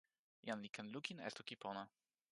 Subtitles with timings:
[0.47, 1.83] jan li ken lukin e toki pona.